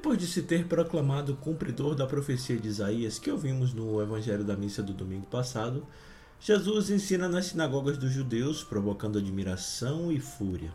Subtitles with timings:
[0.00, 4.56] Depois de se ter proclamado cumpridor da profecia de Isaías que ouvimos no Evangelho da
[4.56, 5.86] Missa do domingo passado,
[6.40, 10.72] Jesus ensina nas sinagogas dos judeus, provocando admiração e fúria.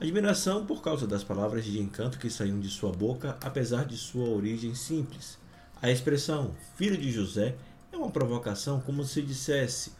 [0.00, 4.28] Admiração por causa das palavras de encanto que saíam de sua boca, apesar de sua
[4.28, 5.36] origem simples.
[5.82, 7.56] A expressão filho de José
[7.90, 9.90] é uma provocação como se dissesse: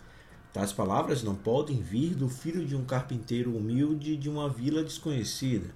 [0.52, 5.74] tais palavras não podem vir do filho de um carpinteiro humilde de uma vila desconhecida.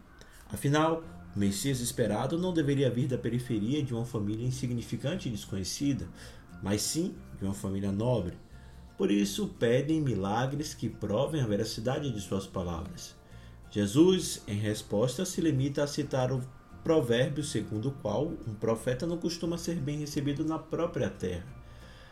[0.53, 1.03] Afinal,
[1.35, 6.09] o Messias esperado não deveria vir da periferia de uma família insignificante e desconhecida,
[6.63, 8.37] mas sim de uma família nobre.
[8.99, 13.15] Por isso, pedem milagres que provem a veracidade de suas palavras.
[13.71, 16.43] Jesus, em resposta, se limita a citar o
[16.83, 21.47] provérbio segundo o qual um profeta não costuma ser bem recebido na própria terra.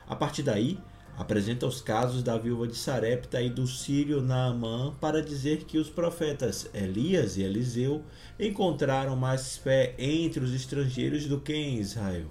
[0.06, 0.78] A partir daí,
[1.18, 5.90] apresenta os casos da viúva de Sarepta e do sírio Naamã para dizer que os
[5.90, 8.04] profetas Elias e Eliseu
[8.38, 12.28] encontraram mais fé entre os estrangeiros do que em Israel.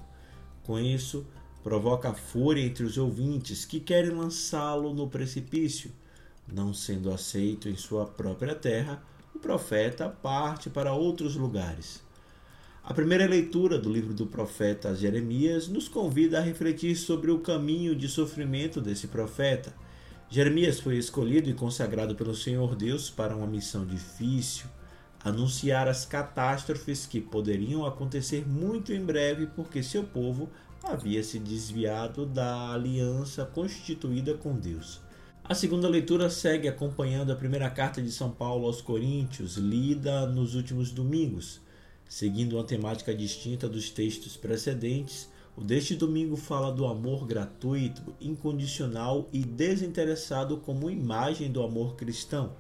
[0.64, 1.28] Com isso,
[1.62, 5.92] provoca fúria entre os ouvintes que querem lançá-lo no precipício.
[6.48, 9.04] Não sendo aceito em sua própria terra,
[9.36, 12.07] o profeta parte para outros lugares.
[12.90, 17.94] A primeira leitura do livro do profeta Jeremias nos convida a refletir sobre o caminho
[17.94, 19.74] de sofrimento desse profeta.
[20.30, 24.68] Jeremias foi escolhido e consagrado pelo Senhor Deus para uma missão difícil,
[25.22, 30.50] anunciar as catástrofes que poderiam acontecer muito em breve porque seu povo
[30.82, 35.02] havia se desviado da aliança constituída com Deus.
[35.44, 40.56] A segunda leitura segue acompanhando a primeira carta de São Paulo aos Coríntios, lida nos
[40.56, 41.67] últimos domingos.
[42.10, 49.28] Seguindo uma temática distinta dos textos precedentes, o deste domingo fala do amor gratuito, incondicional
[49.34, 52.54] e desinteressado como imagem do amor cristão.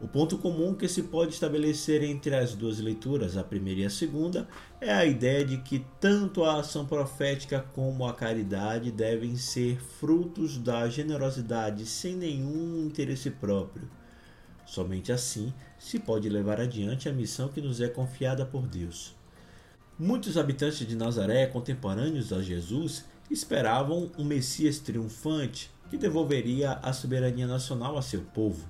[0.00, 3.90] O ponto comum que se pode estabelecer entre as duas leituras, a primeira e a
[3.90, 4.48] segunda,
[4.80, 10.58] é a ideia de que tanto a ação profética como a caridade devem ser frutos
[10.58, 13.88] da generosidade sem nenhum interesse próprio.
[14.72, 19.14] Somente assim se pode levar adiante a missão que nos é confiada por Deus.
[19.98, 27.46] Muitos habitantes de Nazaré, contemporâneos a Jesus, esperavam um Messias triunfante que devolveria a soberania
[27.46, 28.66] nacional a seu povo.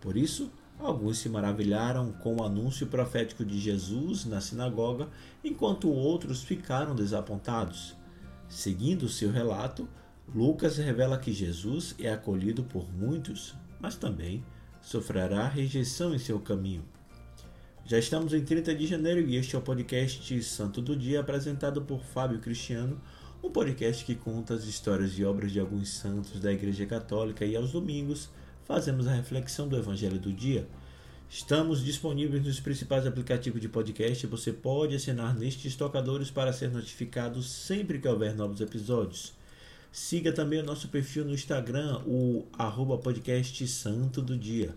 [0.00, 5.06] Por isso, alguns se maravilharam com o anúncio profético de Jesus na sinagoga,
[5.44, 7.94] enquanto outros ficaram desapontados.
[8.48, 9.86] Seguindo seu relato,
[10.34, 14.42] Lucas revela que Jesus é acolhido por muitos, mas também
[14.82, 16.84] sofrerá rejeição em seu caminho.
[17.84, 21.82] Já estamos em 30 de janeiro e este é o podcast Santo do Dia apresentado
[21.82, 23.00] por Fábio Cristiano,
[23.42, 27.56] um podcast que conta as histórias e obras de alguns santos da Igreja Católica e
[27.56, 28.28] aos domingos
[28.64, 30.66] fazemos a reflexão do Evangelho do Dia.
[31.28, 36.70] Estamos disponíveis nos principais aplicativos de podcast e você pode assinar nestes tocadores para ser
[36.70, 39.32] notificado sempre que houver novos episódios.
[39.92, 44.74] Siga também o nosso perfil no Instagram, o arroba podcast Santo do Dia.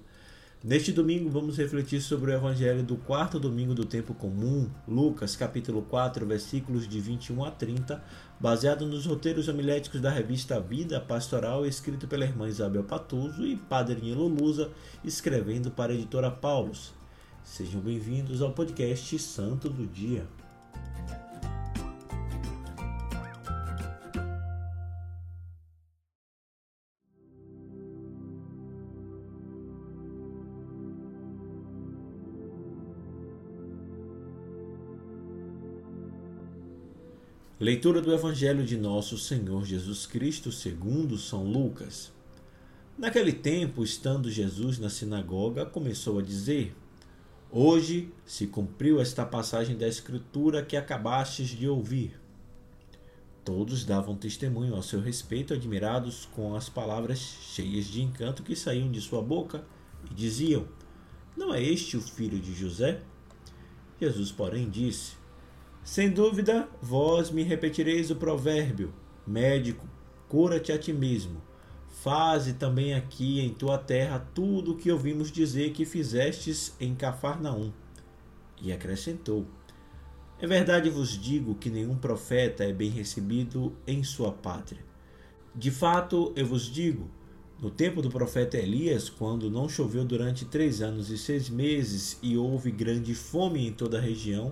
[0.61, 5.83] Neste domingo vamos refletir sobre o Evangelho do quarto domingo do tempo comum, Lucas capítulo
[5.83, 8.03] 4, versículos de 21 a 30,
[8.41, 14.01] baseado nos roteiros homiléticos da revista Vida Pastoral, escrito pela irmã Isabel Patuso e Padre
[14.01, 14.69] Nilo Lusa,
[15.01, 16.93] escrevendo para a editora Paulus.
[17.41, 20.27] Sejam bem-vindos ao podcast Santo do Dia.
[37.57, 42.11] Leitura do Evangelho de Nosso Senhor Jesus Cristo segundo São Lucas.
[42.97, 46.75] Naquele tempo, estando Jesus na sinagoga, começou a dizer:
[47.49, 52.19] Hoje se cumpriu esta passagem da Escritura que acabastes de ouvir.
[53.45, 58.91] Todos davam testemunho ao seu respeito, admirados com as palavras cheias de encanto que saíam
[58.91, 59.63] de sua boca,
[60.11, 60.67] e diziam:
[61.37, 63.01] Não é este o filho de José?
[63.97, 65.13] Jesus, porém, disse:
[65.85, 68.91] sem dúvida, vós me repetireis o provérbio:
[69.25, 69.87] médico,
[70.27, 71.39] cura-te a ti mesmo.
[72.01, 77.71] Faze também aqui em tua terra tudo o que ouvimos dizer que fizestes em Cafarnaum.
[78.59, 79.45] E acrescentou:
[80.39, 84.83] É verdade vos digo que nenhum profeta é bem recebido em sua pátria.
[85.53, 87.11] De fato, eu vos digo,
[87.61, 92.35] no tempo do profeta Elias, quando não choveu durante três anos e seis meses e
[92.35, 94.51] houve grande fome em toda a região,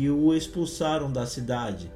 [0.00, 1.92] e o expulsaram da cidade.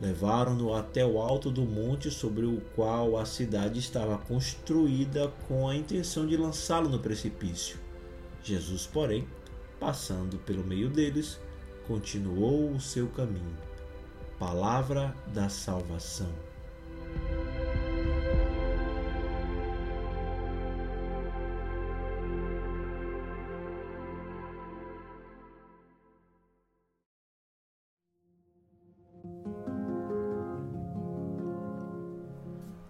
[0.00, 5.76] Levaram-no até o alto do monte sobre o qual a cidade estava construída com a
[5.76, 7.78] intenção de lançá-lo no precipício.
[8.42, 9.28] Jesus, porém,
[9.78, 11.38] passando pelo meio deles,
[11.86, 13.58] continuou o seu caminho.
[14.38, 16.32] Palavra da salvação.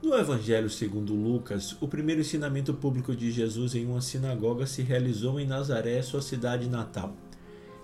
[0.07, 5.41] No Evangelho segundo Lucas, o primeiro ensinamento público de Jesus em uma sinagoga se realizou
[5.41, 7.17] em Nazaré, sua cidade natal.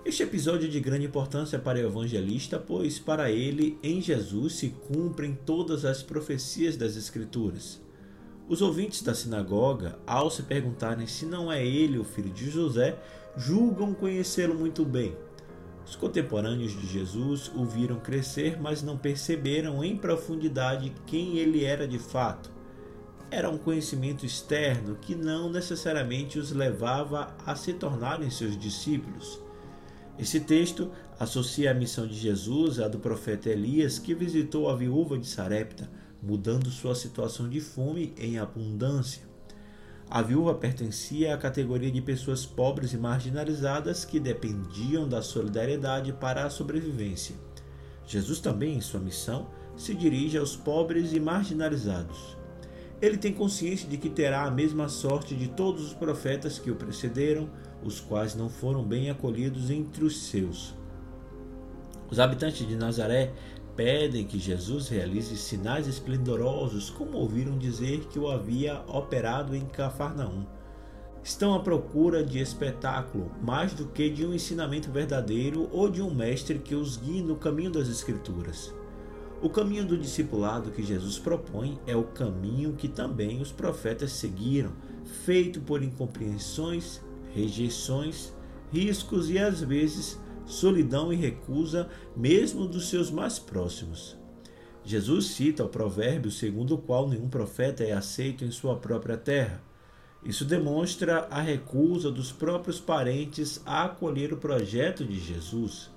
[0.05, 4.69] Este episódio é de grande importância para o evangelista, pois para ele, em Jesus, se
[4.69, 7.83] cumprem todas as profecias das Escrituras.
[8.49, 12.97] Os ouvintes da sinagoga, ao se perguntarem se não é ele o filho de José,
[13.37, 15.13] julgam conhecê-lo muito bem.
[15.87, 21.87] Os contemporâneos de Jesus o viram crescer, mas não perceberam em profundidade quem ele era
[21.87, 22.51] de fato.
[23.31, 29.41] Era um conhecimento externo que não necessariamente os levava a se tornarem seus discípulos.
[30.19, 35.19] Esse texto associa a missão de Jesus à do profeta Elias, que visitou a viúva
[35.19, 35.91] de Sarepta,
[36.23, 39.32] mudando sua situação de fome em abundância.
[40.15, 46.45] A viúva pertencia à categoria de pessoas pobres e marginalizadas que dependiam da solidariedade para
[46.45, 47.35] a sobrevivência.
[48.07, 52.37] Jesus também, em sua missão, se dirige aos pobres e marginalizados.
[53.01, 56.77] Ele tem consciência de que terá a mesma sorte de todos os profetas que o
[56.77, 57.49] precederam,
[57.83, 60.75] os quais não foram bem acolhidos entre os seus.
[62.11, 63.33] Os habitantes de Nazaré
[63.77, 70.45] pedem que Jesus realize sinais esplendorosos, como ouviram dizer que o havia operado em Cafarnaum.
[71.25, 76.13] Estão à procura de espetáculo, mais do que de um ensinamento verdadeiro ou de um
[76.13, 78.75] mestre que os guie no caminho das Escrituras.
[79.41, 84.73] O caminho do discipulado que Jesus propõe é o caminho que também os profetas seguiram,
[85.25, 87.01] feito por incompreensões,
[87.35, 88.33] rejeições,
[88.73, 94.17] riscos e às vezes solidão e recusa mesmo dos seus mais próximos.
[94.85, 99.63] Jesus cita o provérbio segundo o qual nenhum profeta é aceito em sua própria terra.
[100.25, 105.91] Isso demonstra a recusa dos próprios parentes a acolher o projeto de Jesus.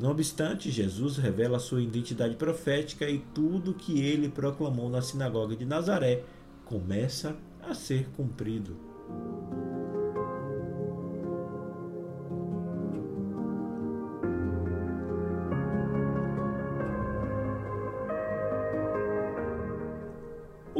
[0.00, 5.64] Não obstante, Jesus revela sua identidade profética e tudo que ele proclamou na sinagoga de
[5.64, 6.22] Nazaré
[6.64, 8.76] começa a ser cumprido.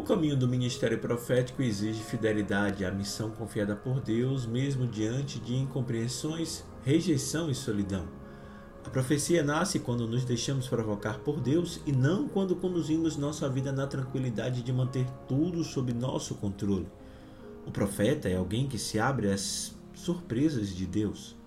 [0.09, 6.65] Caminho do ministério profético exige fidelidade à missão confiada por Deus, mesmo diante de incompreensões,
[6.83, 8.09] rejeição e solidão.
[8.87, 13.71] A profecia nasce quando nos deixamos provocar por Deus e não quando conduzimos nossa vida
[13.71, 16.89] na tranquilidade de manter tudo sob nosso controle.
[17.67, 21.38] O profeta é alguém que se abre às surpresas de Deus.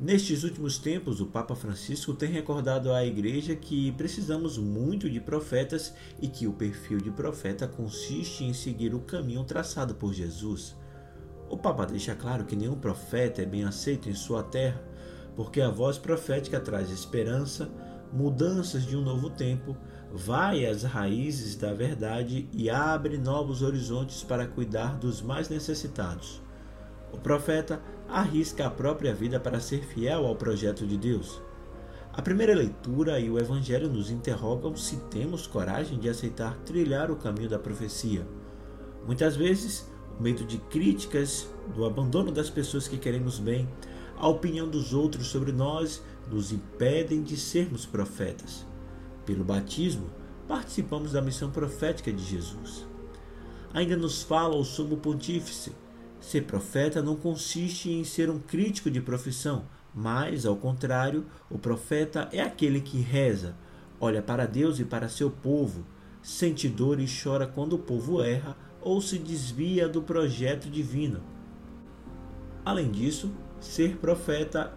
[0.00, 5.92] Nestes últimos tempos, o Papa Francisco tem recordado à Igreja que precisamos muito de profetas
[6.22, 10.76] e que o perfil de profeta consiste em seguir o caminho traçado por Jesus.
[11.50, 14.80] O Papa deixa claro que nenhum profeta é bem aceito em sua terra,
[15.34, 17.68] porque a voz profética traz esperança,
[18.12, 19.76] mudanças de um novo tempo,
[20.12, 26.40] vai às raízes da verdade e abre novos horizontes para cuidar dos mais necessitados.
[27.12, 31.40] O profeta arrisca a própria vida para ser fiel ao projeto de Deus.
[32.12, 37.16] A primeira leitura e o Evangelho nos interrogam se temos coragem de aceitar trilhar o
[37.16, 38.26] caminho da profecia.
[39.06, 39.88] Muitas vezes,
[40.18, 43.68] o medo de críticas, do abandono das pessoas que queremos bem,
[44.16, 48.66] a opinião dos outros sobre nós nos impedem de sermos profetas.
[49.24, 50.10] Pelo batismo,
[50.48, 52.84] participamos da missão profética de Jesus.
[53.72, 55.72] Ainda nos fala o Sumo Pontífice
[56.20, 62.28] Ser profeta não consiste em ser um crítico de profissão, mas, ao contrário, o profeta
[62.32, 63.56] é aquele que reza,
[64.00, 65.84] olha para Deus e para seu povo,
[66.22, 71.22] sente dor e chora quando o povo erra ou se desvia do projeto divino.
[72.64, 74.72] Além disso, ser profeta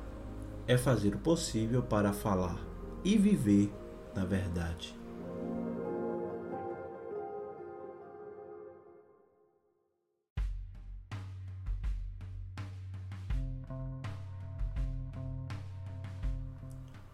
[0.67, 2.59] é fazer o possível para falar
[3.03, 3.71] e viver
[4.15, 5.00] na verdade.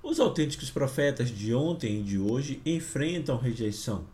[0.09, 4.05] Os autênticos profetas de ontem e de hoje enfrentam rejeição.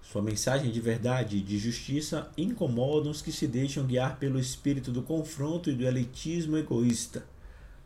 [0.00, 4.90] Sua mensagem de verdade e de justiça incomoda os que se deixam guiar pelo espírito
[4.90, 7.26] do confronto e do elitismo egoísta.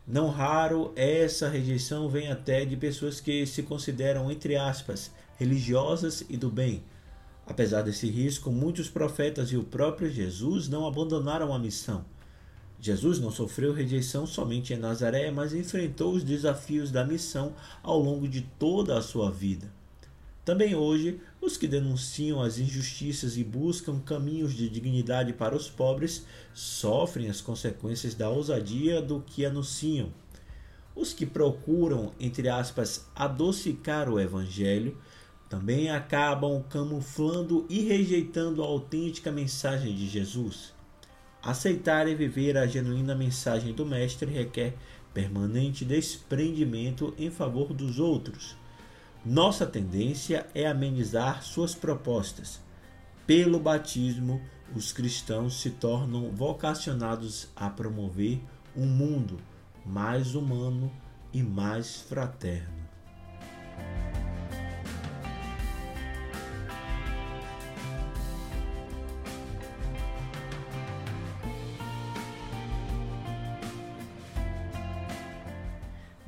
[0.07, 6.37] Não raro, essa rejeição vem até de pessoas que se consideram, entre aspas, religiosas e
[6.37, 6.81] do bem.
[7.45, 12.05] Apesar desse risco, muitos profetas e o próprio Jesus não abandonaram a missão.
[12.81, 18.27] Jesus não sofreu rejeição somente em Nazaré, mas enfrentou os desafios da missão ao longo
[18.27, 19.69] de toda a sua vida.
[20.45, 26.25] Também hoje, os que denunciam as injustiças e buscam caminhos de dignidade para os pobres
[26.53, 30.09] sofrem as consequências da ousadia do que anunciam.
[30.95, 34.97] Os que procuram, entre aspas, adocicar o Evangelho
[35.49, 40.78] também acabam camuflando e rejeitando a autêntica mensagem de Jesus.
[41.41, 44.75] Aceitar e viver a genuína mensagem do Mestre requer
[45.13, 48.57] permanente desprendimento em favor dos outros.
[49.25, 52.61] Nossa tendência é amenizar suas propostas.
[53.25, 54.41] Pelo batismo,
[54.75, 58.39] os cristãos se tornam vocacionados a promover
[58.75, 59.39] um mundo
[59.85, 60.91] mais humano
[61.33, 62.79] e mais fraterno.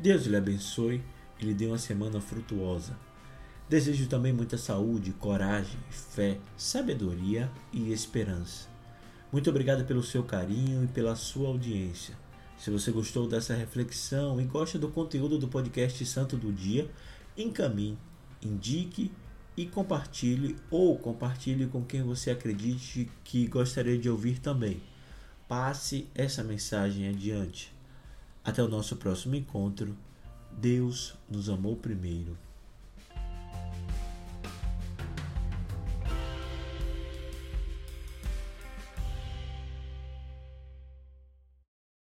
[0.01, 1.03] Deus lhe abençoe
[1.39, 2.97] e lhe dê uma semana frutuosa.
[3.69, 8.67] Desejo também muita saúde, coragem, fé, sabedoria e esperança.
[9.31, 12.17] Muito obrigado pelo seu carinho e pela sua audiência.
[12.57, 16.89] Se você gostou dessa reflexão e gosta do conteúdo do podcast Santo do Dia,
[17.37, 17.95] encaminhe,
[18.41, 19.11] indique
[19.55, 24.81] e compartilhe ou compartilhe com quem você acredite que gostaria de ouvir também.
[25.47, 27.71] Passe essa mensagem adiante.
[28.43, 29.95] Até o nosso próximo encontro.
[30.51, 32.37] Deus nos amou primeiro.